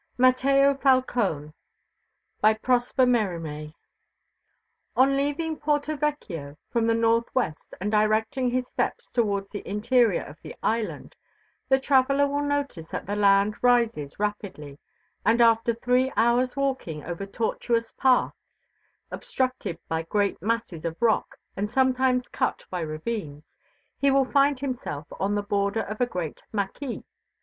[0.17, 1.53] MATEO FALCONE
[2.41, 3.75] BY PROSPER MERIMEE
[4.97, 10.41] On leaving Porto Vecchio from the northwest and directing his steps towards the interior of
[10.41, 11.15] the island,
[11.69, 14.79] the traveller will notice that the land rises rapidly,
[15.23, 18.71] and after three hours' walking over tortuous paths
[19.11, 23.43] obstructed by great masses of rock and sometimes cut by ravines,
[23.99, 27.03] he will find himself on the border of a great mâquis.